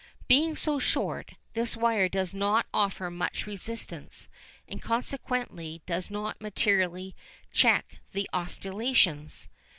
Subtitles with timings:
[0.27, 4.27] Being so short, this wire does not offer much resistance,
[4.67, 7.15] and consequently does not materially
[7.51, 9.47] check the oscillations.